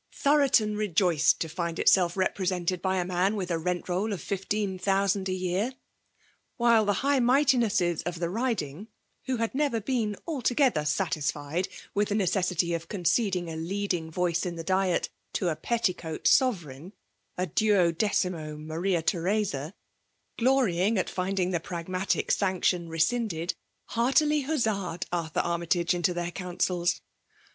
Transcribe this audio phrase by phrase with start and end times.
[0.11, 4.79] Thoroton rejoiced to find itsdf represented by a man with a rest roU of fifteen
[4.79, 5.73] thousand a*year,
[6.57, 8.87] while the hi^ odghtinesses of the Bidm^,
[9.27, 14.55] who had never b»en altogether satisfied with the necessity of conceding a leading Toicc in
[14.55, 16.93] the Diet to a petticoat sovereign—
[17.37, 19.75] a duodecimo Bfazia Theresa—
[20.39, 23.53] glorying at finding the pragmstnr sfmction rescinded^
[23.91, 27.01] heaxiily Imacaed Arthar Armytage into their councils.